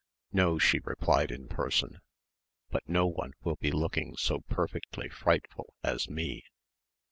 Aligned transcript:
"No," 0.33 0.57
she 0.57 0.79
replied 0.83 1.29
in 1.29 1.47
person, 1.47 1.99
"but 2.71 2.89
no 2.89 3.05
one 3.05 3.33
will 3.43 3.57
be 3.57 3.69
looking 3.71 4.17
so 4.17 4.39
perfectly 4.49 5.09
frightful 5.09 5.75
as 5.83 6.09
me." 6.09 6.43